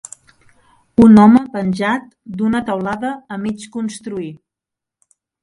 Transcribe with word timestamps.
Un 1.03 1.19
home 1.23 1.41
penjat 1.55 2.07
d'una 2.39 2.63
taulada 2.71 3.13
a 3.37 3.41
mig 3.45 3.69
construir. 3.77 4.33